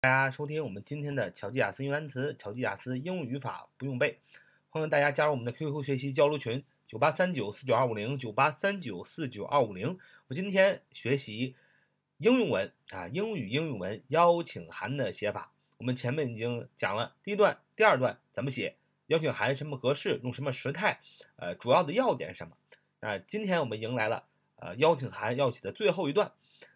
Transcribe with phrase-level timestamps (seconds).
[0.00, 4.20] 大家收听我们今天的巧记雅思英语单词、巧记雅思英语语法不用背，
[4.70, 9.98] 欢迎大家加入我们的 QQ 学习交流群：九八三九四九二五零九八三九四九二五零。
[10.28, 11.56] 我今天学习
[12.18, 15.50] 应用文啊，英语应用文邀请函的写法。
[15.78, 18.76] 我们前面已经讲了第一段、第二段怎么写
[19.08, 21.00] 邀请函，什么格式，用什么时态，
[21.34, 22.56] 呃，主要的要点是什么。
[23.00, 24.22] 那今天我们迎来了
[24.60, 26.30] 呃邀请函要写的最后一段。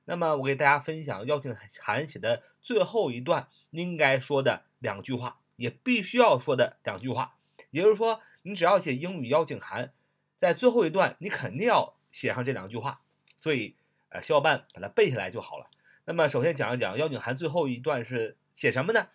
[0.05, 7.37] 那么我给大家分享邀请函写的最后一段应该说的两句话，也必须要说的两句话。
[7.71, 9.93] 也就是说，你只要写英语邀请函，
[10.37, 13.01] 在最后一段你肯定要写上这两句话。
[13.41, 13.77] 所以，
[14.09, 15.71] 呃，小伙伴把它背下来就好了。
[16.05, 19.09] 那么，首先讲一讲邀请函最后一段是写什么呢？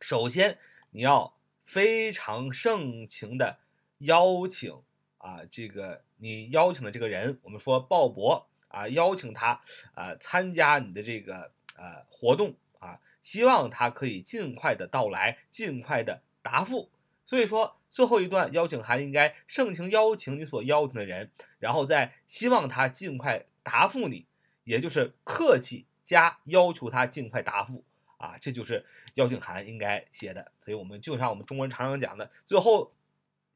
[0.00, 0.58] 首先，
[0.90, 3.58] 你要非常盛情的
[3.98, 4.82] 邀请
[5.18, 8.44] 啊，这个你邀请的这个人，我们说鲍勃。
[8.74, 9.60] 啊，邀请他
[9.94, 16.90] 啊参加你的这个呃活动啊，希望他可以尽快的到来，尽快的答复。
[17.24, 24.26] 所以说，最后一段邀请函应该盛情邀请你所邀请的人，然后再希望他尽快答复你，
[24.64, 27.84] 也就是客气加要求他尽快答复
[28.18, 30.50] 啊，这就是邀请函应该写的。
[30.58, 32.92] 所以我们就像我们中国人常常讲的，最后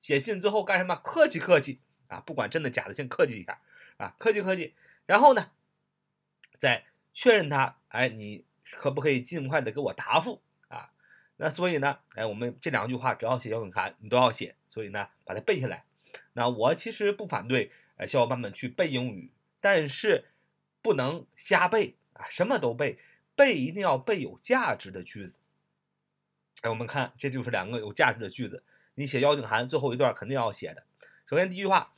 [0.00, 0.94] 写信最后干什么？
[0.94, 3.60] 客气客气啊，不管真的假的，先客气一下
[3.98, 4.74] 啊，客气客气。
[5.08, 5.50] 然后呢，
[6.58, 10.92] 再确认他，哎，你可不可以尽快的给我答复啊？
[11.38, 15.86] 那所以呢，哎，我们这两句话只要写邀请函，你都要写，所以呢，把它背下来。
[16.34, 20.26] 那我其实不反对，呃，小伙伴们去背英语，但是
[20.82, 22.98] 不能瞎背啊，什么都背，
[23.34, 25.38] 背一定要背有价值的句子。
[26.60, 28.62] 哎，我们看，这就是两个有价值的句子，
[28.94, 30.84] 你写邀请函最后一段肯定要写的。
[31.24, 31.94] 首先第一句话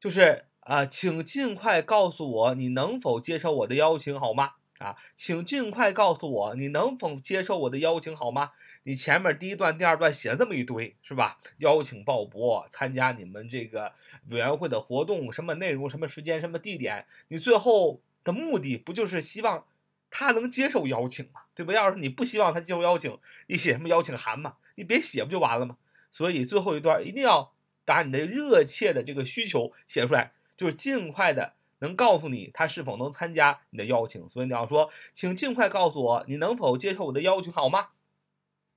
[0.00, 0.46] 就是。
[0.70, 4.52] 啊，请尽快告诉我你能否接受我的邀请，好吗？
[4.78, 8.52] 啊，请尽快告诉我你能否接受我的邀请，好吗？
[8.84, 11.40] 你前面第一段、第二段写了这么一堆，是吧？
[11.58, 13.92] 邀请鲍勃参加你们这个
[14.28, 19.64] 委员会的活动，什么内容、什么时间、什么地点，你最后的目的不就是希望
[20.08, 21.40] 他能接受邀请吗？
[21.56, 21.74] 对吧？
[21.74, 24.54] 要是你不希望他接受邀请，你写什么邀请函嘛？
[24.76, 25.76] 你别写不就完了吗？
[26.12, 27.52] 所以最后一段一定要
[27.84, 30.30] 把你的热切的这个需求写出来。
[30.60, 37.88] 就是尽快的能告诉你他是否能参加你的邀请，所以你要说，请尽快告诉我你能否接受我的邀请，好吗？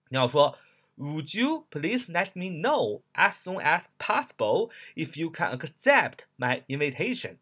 [0.07, 0.57] 你要说
[0.95, 7.35] ，Would you please let me know as soon as possible if you can accept my invitation？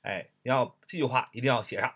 [0.00, 1.92] 哎，你要这句话一定要写上。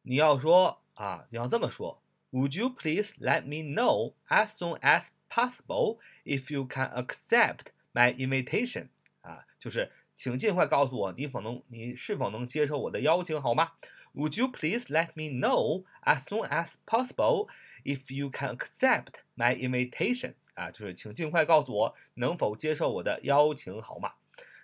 [0.00, 8.14] 你要说啊，你要这么说，Would you please let me know as soon as possible if you can accept my
[8.14, 8.88] invitation？
[9.20, 9.92] 啊，就是。
[10.18, 13.70] 请尽快告诉我，你否能，你是否能接受我的邀请，好吗
[14.16, 17.46] ？Would you please let me know as soon as possible
[17.84, 20.34] if you can accept my invitation？
[20.54, 24.14] 啊，就是请尽快告诉我能否接受我的邀请，好吗？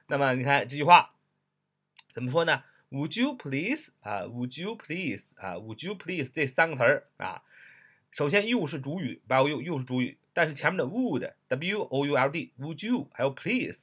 [0.09, 1.15] 那么你看这句话
[2.09, 3.91] 怎么说呢？Would you please？
[4.01, 5.23] 啊，Would you please？
[5.37, 6.33] 啊，Would you please？
[6.35, 7.45] 这三个词儿啊，
[8.11, 13.09] 首先 you 是主语，by you you 是主语，但是前面的 would，w o u l d，Would you？
[13.13, 13.79] 还有 please。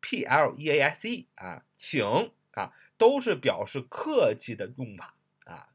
[0.00, 2.04] P L E A S E 啊，请
[2.52, 5.68] 啊，都是表示客气的用法啊。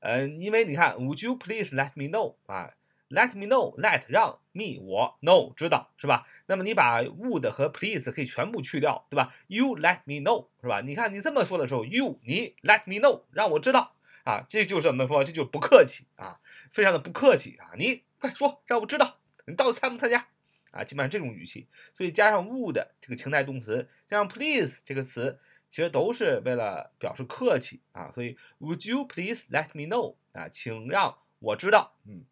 [0.00, 2.72] 嗯，因为你看，Would you please let me know 啊
[3.10, 6.26] ？Let me know，let 让 me 我 know 知道是吧？
[6.46, 10.82] 那么你把 would 和 please 可以全部去掉，对吧？You let me know 是吧？
[10.82, 15.24] 你看你这么说的时候，You 你 let me know 让我知道啊，这就是怎么说？
[15.24, 16.38] 这就不客气啊，
[16.70, 17.72] 非常的不客气啊！
[17.78, 20.28] 你快说让我知道，你到底参不参加？
[20.70, 25.38] 啊，基本上这种语气，所以加上 would 这个情态动词，加上 please 这个词，
[25.70, 28.12] 其实都是为了表示客气啊。
[28.14, 32.24] 所以 Would you please let me know 啊，请让我知道，嗯，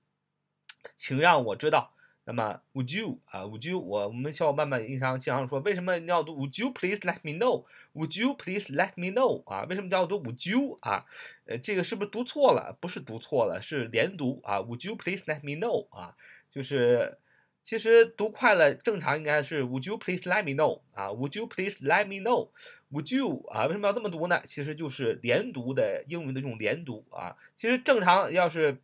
[0.96, 1.92] 请让我知道。
[2.28, 9.12] 那么 Would you 啊，Would you 我我们小伙伴们经常经常说，为什么你要读 Would you please let me know？Would you please let me
[9.12, 9.64] know 啊？
[9.68, 11.06] 为什么叫读 Would you 啊？
[11.46, 12.76] 呃，这个是不是读错了？
[12.80, 14.58] 不是读错了，是连读啊。
[14.58, 16.16] Would you please let me know 啊？
[16.50, 17.18] 就是。
[17.66, 23.66] 其实读快了，正常应该是 Would you please let me know 啊？Would you please let me know？Would you 啊？
[23.66, 24.40] 为什么要这么读呢？
[24.46, 27.36] 其实就是连读的英文的这种连读啊。
[27.56, 28.78] 其实正常要是，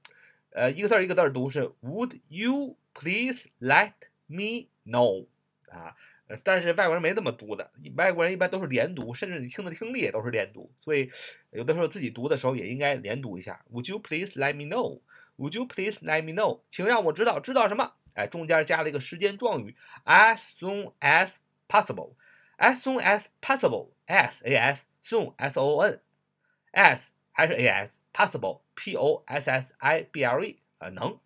[0.50, 3.92] 呃，一个字儿一个字儿读是 Would you please let
[4.26, 5.28] me know
[5.68, 5.94] 啊？
[6.42, 10.72] 但是外国人没这么读的，外国人一般都是连读，甚至你听的听力也都是连读。
[10.80, 11.08] 所以
[11.52, 13.64] 有的时候自己读的时候也应该连读一下。
[13.70, 16.62] Would you please let me know？Would you please let me know？
[16.68, 17.92] 请让我知道，知道什么？
[18.14, 21.36] 哎，中间加了一个时间状语，as soon as
[21.68, 29.24] possible，as soon as possible，s a s soon s o n，as 还是 a s possible，p o
[29.26, 31.18] s s i b l e 啊，能，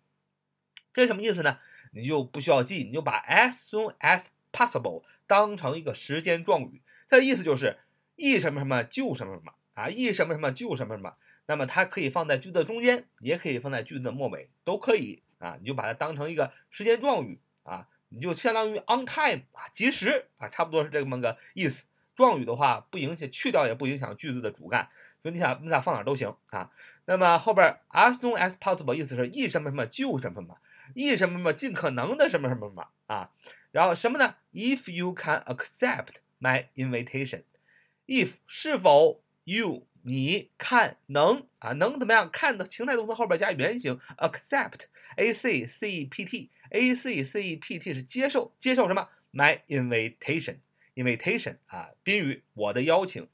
[0.93, 1.59] 这什么意思呢？
[1.91, 7.77] 你就不需要记，你就把 as soon as possible 当成一个时间状语，它的意思就是
[8.15, 11.15] 一什么什么就什么什么啊，一什么什么就什么什么。
[11.45, 15.57] 那么它可以放在句子的中间，也可以放在句子的末尾，都可以啊。
[15.59, 21.85] 你就把它当成一个时间状语啊，你就相当于 on time 啊，及时啊，差不多是这么个意思。
[22.15, 24.89] 状语的话不影响去掉也不影响句子的主干，
[25.21, 26.71] 所以你想你咋放哪都行啊。
[27.05, 30.57] 那么后边 as soon as possible 意思是一什么什么就什么什么，
[30.95, 33.29] 一什么什么尽可能的什么什么什么啊。
[33.71, 42.29] 然后什么呢？If you can accept my invitation，if 是否 you 你看能啊能怎么样？
[42.31, 53.27] 看的情态动词后边加原形，accept，a c c e p t，a c c e p t 是接受，接受什么？My invitation，invitation 啊宾语，我的邀请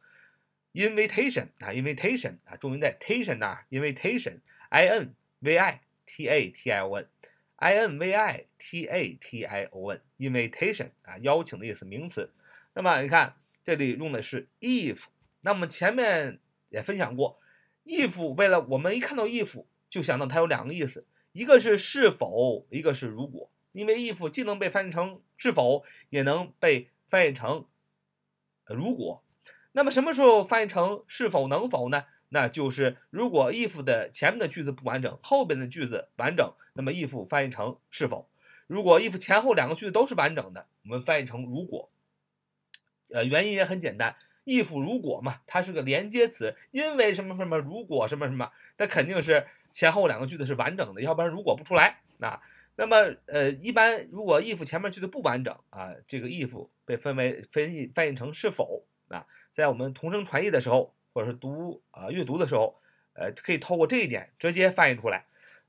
[0.74, 7.74] ，invitation 啊 invitation 啊重音在 tation 那，invitation，i n v i t a t i o n，i
[7.76, 12.32] n v i t a t i o n，invitation 啊邀请的意思，名词。
[12.74, 15.04] 那么你看这里用的是 if，
[15.42, 16.40] 那么前面。
[16.74, 17.40] 也分享过
[17.86, 23.52] ，if 为了我们一看到 if 就想到它有两个意思，一个是是否，一个是如果。
[23.74, 27.68] 因为 if 既能被翻译成是否，也能被翻译成
[28.66, 29.24] 如果。
[29.72, 32.06] 那么什么时候翻译成是否能否呢？
[32.30, 38.28] 那就是如果 if 的前面的句子不完整，后边的句子完整，那么 if 翻译成是否。
[38.66, 41.92] 如果 if 前后两个句子都是完整的，我们翻译成如果。
[43.10, 44.16] 呃，原因也很简单。
[44.46, 52.42] If 如果嘛，它是个连接词，因为什么什么，如果什么什么，那肯定是前后两个句子是完整的，要不然如果不出来啊。
[52.76, 62.80] 那么呃，一般如果 if 前面句子不完整啊，这个 if 被分为分译翻译成是否啊，在我们同声传译的时候，或者是读啊阅读的时候，
[63.14, 65.26] 呃，可以透过这一点直接翻译出来。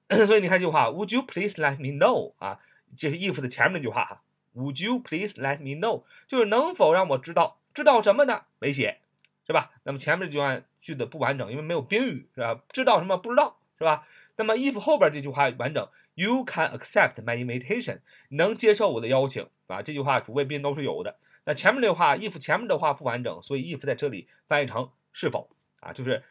[0.27, 2.61] 所以你看这句话，Would you please let me know 啊？
[2.97, 4.23] 这是 if 的前面那句话哈
[4.55, 6.05] ，Would you please let me know？
[6.27, 7.59] 就是能否让我知道。
[7.75, 8.43] 知道什么呢？
[8.61, 9.01] 没写，
[9.47, 9.73] 是吧？
[9.83, 12.61] 那么前面这句话句子不完整，因为没有宾语，是吧？
[12.71, 13.17] 知道什么？
[13.17, 14.07] 不知道，是吧？
[14.37, 18.01] 那么 if 后边这句话完整，You can accept my invitation，
[18.31, 21.17] 能接受我的邀请，啊，这句话主谓宾都是有的。
[21.45, 25.51] 那前面这句话 if 前面的话不完整，所以 if 在这里翻译成是否
[25.81, 25.93] 啊？
[25.93, 26.23] 就是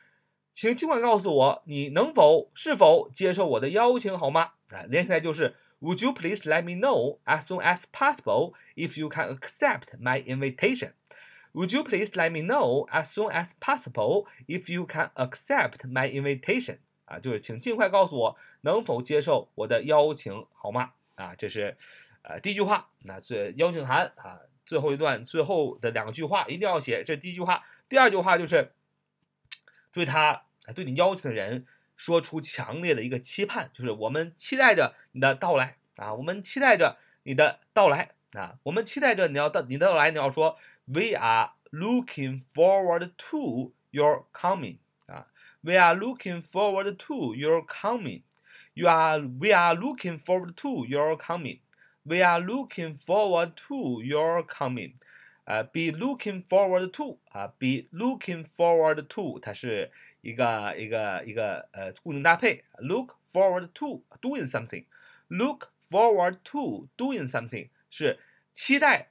[0.51, 4.51] 请尽管告诉我你能否是否接受我的邀请，好吗？
[4.69, 10.23] 啊，连起来就是 Would you please let me know as soon as possible if you can accept my
[10.23, 10.93] invitation？
[11.53, 16.79] Would you please let me know as soon as possible if you can accept my invitation？
[17.05, 20.93] 啊，就是请尽快告诉我能否接受我的邀请，好吗？
[21.13, 21.77] 啊，这是
[22.23, 22.89] 呃第一句话。
[23.03, 27.03] 那最邀请函啊，最后一段最后的两句话一定要写。
[27.03, 27.63] 这是第一句话。
[27.87, 28.73] 第二句话就是
[29.91, 40.57] 对他对你邀请的人说出强烈的一个期盼，就是我们期待着你的到来啊，我们期待着你的到来啊，我们期待着你要到你的到来，你要说。
[40.86, 44.78] We are looking forward to your coming.
[45.06, 45.26] 啊，
[45.62, 48.22] We are looking forward to your coming.
[48.74, 51.60] You are, we are looking forward to your coming.
[52.04, 54.94] We are looking forward to your coming.
[55.44, 59.90] 呃，be looking forward to 啊，be looking forward to，它是
[60.20, 62.64] 一个一个一个呃固定搭配。
[62.78, 64.84] Look forward to doing something.
[65.28, 68.18] Look forward to doing something 是
[68.52, 69.10] 期待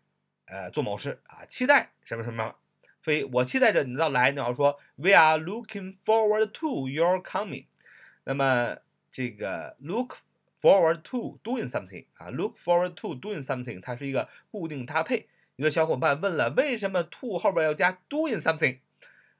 [0.52, 2.56] 呃，做某事啊，期待什么什么，
[3.02, 4.32] 所以我期待着你的到来。
[4.32, 7.64] 你要说 We are looking forward to your coming。
[8.24, 8.76] 那么
[9.10, 10.18] 这个 look
[10.60, 15.26] forward to doing something 啊，look forward to doing something，它是一个固定搭配。
[15.56, 18.80] 有的小伙伴问了，为什么 to 后边要加 doing something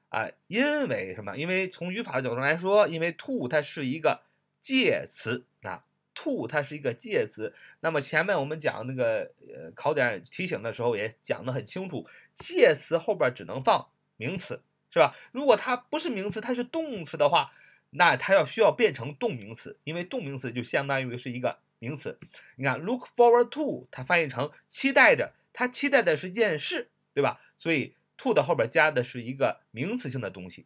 [0.09, 0.29] 啊？
[0.47, 1.37] 因为什么？
[1.37, 4.23] 因为从语法的角度来说，因为 to 它是一个
[4.61, 5.85] 介词啊。
[6.13, 15.15] To 它是一个介词，那么前面我们讲那个呃考点提醒的时候也讲得很清楚，介词后边只能放名词，是吧？
[15.31, 17.51] 如果它不是名词，它是动词的话，
[17.89, 22.19] 那它要需要变成动名词，因为动名词就相当于是一个名词。
[22.55, 27.41] 你看，look forward to 它翻译成期待着，它期待的是件事，对吧？
[27.57, 30.65] 所以 to 的后边加的是一个名词性的东西。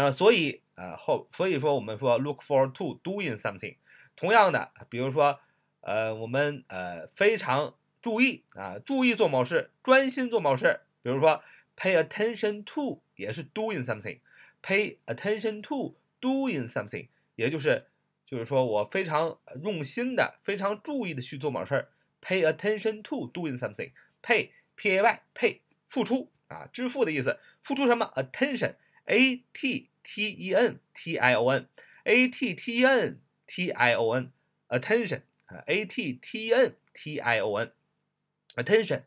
[0.00, 3.74] 那所以啊后，所以说我们说 look forward to doing something。
[4.14, 5.40] 同样的，比如说，
[5.80, 10.82] 呃，我们呃非常注意啊，注意做某事，专心做某事。
[11.02, 11.42] 比如说
[11.76, 17.88] pay attention to 也是 doing something，pay attention to doing something，也就是
[18.24, 21.88] 就是说我非常用心的、非常注意的去做某事儿。
[22.22, 28.76] pay attention to doing something，pay p a y pay 付出啊，支付的意思，付出什么？attention。
[29.10, 34.10] A T T E N T I O N，A T T E N T I O
[34.12, 39.02] N，attention 啊，A T T E N T I O N，attention，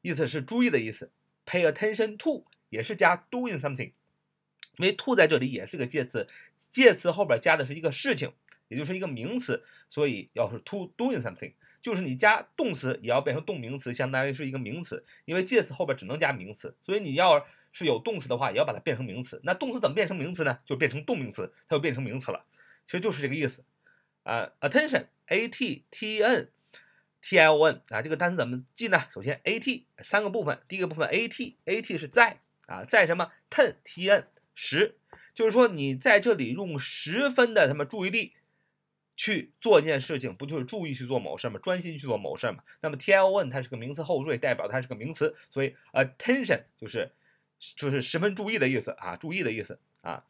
[0.00, 1.10] 意思是注意的意思。
[1.44, 3.92] Pay attention to 也是加 doing something，
[4.76, 6.28] 因为 to 在这里也是个介词，
[6.70, 8.32] 介词后边加的是一个事情，
[8.68, 19.40] 也就是一个名词，所以要是 to doing something，就是你加动词也要变成动名词，相当于是一个名词，因为介词后边只能加名词，所以你要是有动词的话，也要把它变成名词。
[19.44, 20.58] 那动词怎么变成名词呢？
[20.64, 22.44] 就变成动名词，它就变成名词了。
[22.84, 23.64] 其实就是这个意思。
[24.22, 26.50] 啊，attention，a t t n
[27.20, 29.04] t i o n 啊，这个单词怎么记呢？
[29.12, 34.96] 首先 a t 三个部分，第一个部分 a t a t 是在啊，在什么 ten t n 十，
[35.34, 38.34] 就是说你在这里用十分的什么注意力
[39.16, 41.58] 去做一件事情，不就是注意去做某事吗？
[41.60, 42.62] 专心去做某事嘛。
[42.80, 47.10] 那么 t i o n 它是个名词后缀，代表它是个名词，所以 attention 就是
[47.76, 50.24] 就是十分注意的意思啊，注意的意思啊。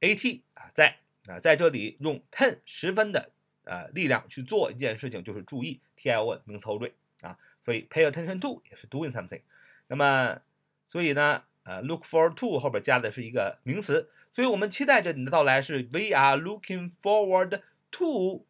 [0.00, 3.30] a t 啊，在啊，在这里用 ten 十分的。
[3.64, 9.42] 呃，力量去做一件事情就是注意 t i o n 名词后缀啊，所以 pay attention to 也是 doing something。
[9.86, 10.40] 那么，
[10.88, 17.60] 所以呢，呃，look forward to 后边加的是一个名词，所以我们期待着你的到来是 We are looking forward
[17.92, 18.46] to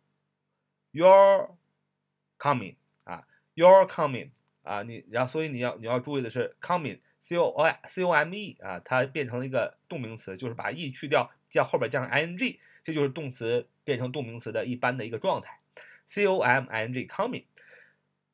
[0.92, 1.56] your
[2.38, 4.30] coming 啊，your coming
[4.62, 12.60] 啊，你然后所以你要你要注意的是 coming c o o c o m e 啊，它变成了一个动名词，就是把 e 去掉，加后边加上 i n g。
[12.82, 15.60] 这就是动词变成动名词的一般的一个状态
[16.06, 17.44] ，c o m i n g coming，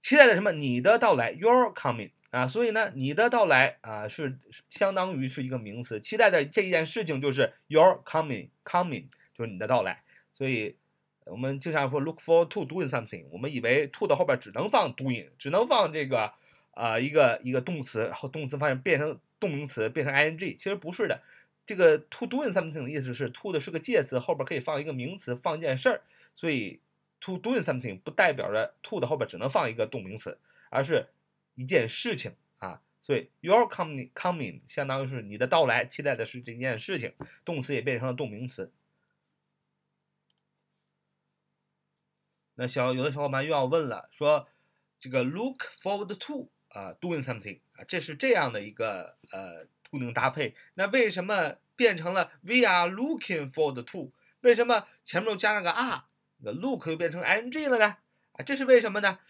[0.01, 0.53] 期待的什么？
[0.53, 4.39] 你的到来，your coming 啊，所以呢，你的到来啊是
[4.71, 10.77] 相当于是一个名词，期待的这一件事情就是 your coming，coming 就是你的到来，所以
[11.25, 16.33] 我们经常说 look forward to doing something，我们以为 to 的后边只能放 doing，只能放这个
[16.77, 21.23] 啊一个一个动词，然后动词发现变成动名词变成 i n g，其实不是的。
[21.65, 26.03] 这个 to doing something 的意思是 to 的是个介词，后边可以放一个名词，放一件事儿，
[26.37, 26.81] 所以
[27.19, 31.09] to doing something 不代表着 to 的后边只能放一个动名词，而是
[31.55, 32.83] 一件事情啊。
[33.03, 37.15] 所以 your coming coming 相当于是你的到来，期待的是这件事情，
[37.45, 38.71] 动词也变成了动名词。
[42.55, 44.49] 那小有的小伙伴又要问了，说
[45.01, 49.67] 这个 look forward to 啊 doing something 啊，这是这样的一个呃。
[49.89, 54.11] 固定搭配，那为什么变成了 we are looking for the two？
[54.41, 56.03] 为什么前面又加上个 are？
[56.39, 57.97] 那 look 又变成 ing 了呢？
[58.33, 59.21] 啊，这是为什么呢？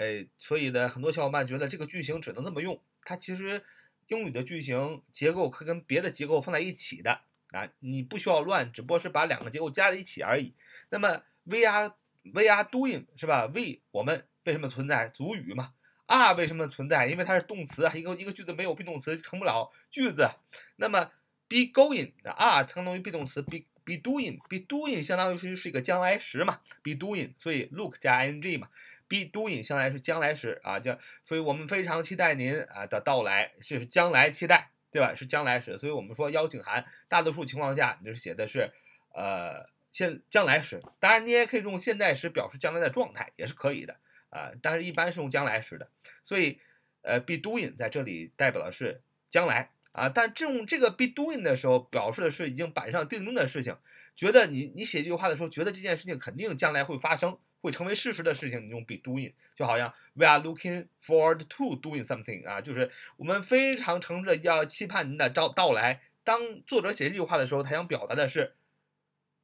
[0.00, 2.82] 哎，所以呢，很多小伙伴觉得这个句型只能这么用。
[3.04, 3.64] 它其实
[4.08, 7.20] 英语的句型结构可跟别的结构放在一起的
[7.52, 10.52] 啊，你不需要乱，只不过是把两个结构加在一起而已。
[10.88, 11.94] 那么 we are
[12.34, 15.06] we are doing 是吧？we 我们为什么存在？
[15.06, 15.72] 主语嘛。
[16.10, 17.06] Are 为什么存在？
[17.06, 20.28] 因为它是动词，一个一个句子没有 be 动词成不了句子。
[20.76, 21.10] 那么
[21.48, 28.58] be going are 相当于 be 动词，be be doing be doing 相当于是是一个将来时嘛，be doing，所以 look 加 ing
[28.58, 28.68] 嘛
[29.08, 35.14] ，be doing 相当于是将来时啊，将，所以我们非常期待您啊的到来，是将来期待，对吧？
[35.14, 38.70] 是将来时，所以我们说邀请函，大多数情况下你就是写的是
[39.12, 43.96] 呃现将来时，当然你也可以用现在时表示将来的状态，也是可以的。
[44.30, 45.90] 啊，但是一般是用将来时的，
[46.24, 46.58] 所以，
[47.02, 50.08] 呃，be doing 在这里代表的是将来啊。
[50.08, 53.76] 但这种这个 be doing 的时候，表示的是已经板上钉钉的事情，
[54.16, 66.02] 觉得你你写这句话的时候，觉得这件事情肯定将来会发生，会成为事实的事情，你用 be doing，就好像 we are looking forward to doing something 啊，就是我们非常诚挚的要期盼您的到到来。
[66.22, 68.54] 当作者写这句话的时候，他想表达的是，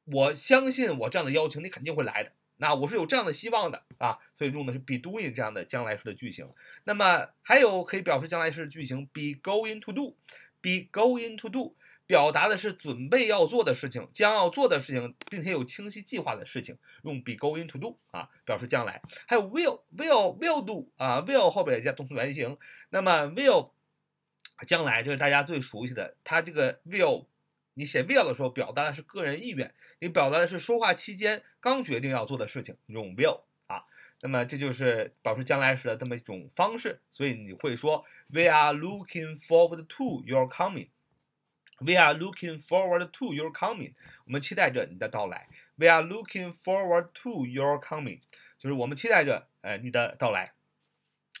[0.05, 2.31] 我相信我这样的邀请，你肯定会来的。
[2.57, 6.49] 那我是有这样的希望的啊，所以用的是 be doing 这样的将来时的句型。
[6.83, 19.01] 那么还有可以表示将来时的句型，be going to do，be going to do，表达的是准备要做的事情，将要做的事情，并且有清晰计划的事情，用 be going to do 啊，表示将来。
[19.27, 22.57] 还有 will，will，will do 啊，will 后边加动词原形。
[22.89, 23.69] 那么 will
[24.65, 27.25] 将来就是大家最熟悉的，它这个 will。
[27.77, 33.83] 你写 will 的时候，表达的是个人意愿，你表达的是说话期间刚决定要做的事情，用 will 啊。
[34.19, 40.87] 那么这就是表示将来时的这么一种方式，所以你会说 We are looking forward to your coming.
[41.77, 43.93] We are looking forward to your coming.
[44.25, 45.47] 我们期待着你的到来。
[45.75, 48.21] We are looking forward to your coming.
[48.57, 50.53] 就是我们期待着呃你的到来。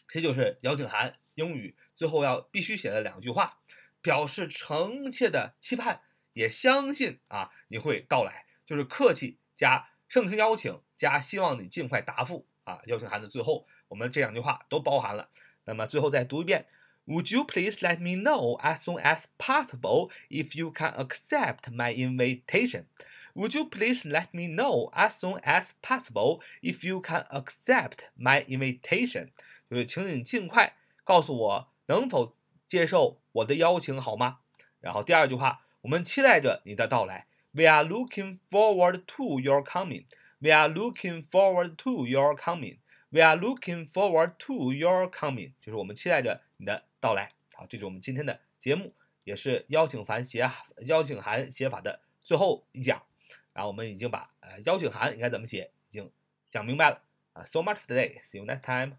[0.07, 3.57] 这就是邀请函英语最后要必须写的两句话，
[4.03, 6.01] 表示诚切的期盼。
[6.37, 12.79] 也相信啊，你会到来，就是客气加盛情邀请加希望你尽快答复啊。
[12.85, 15.29] 邀请函的最后，我们这两句话都包含了。
[15.65, 16.67] 那么最后再读一遍
[17.07, 21.91] Would you please let me know as soon as possible if you can accept my
[21.95, 22.83] invitation?
[23.33, 28.45] Would you please let me know as soon as possible if you can accept my
[28.45, 29.29] invitation?
[29.71, 32.35] 就是请你尽快告诉我能否
[32.67, 34.41] 接受我的邀请，好吗？
[34.79, 37.27] 然后第二句话，我们期待着你的到来。
[37.51, 40.03] We are looking forward to your coming.
[40.39, 42.79] We are looking forward to your coming.
[43.09, 45.53] We are looking forward to your coming.
[45.61, 47.31] 就是我们期待着你的到来。
[47.53, 53.01] 好，这是我们今天的节目，也是邀请函写邀请函写法的最后一讲。
[53.53, 56.11] 然后我们已经把呃邀请函应该怎么写已经
[56.49, 57.01] 讲明白了
[57.31, 57.45] 啊。
[57.45, 58.21] So much for today.
[58.25, 58.97] See you next time.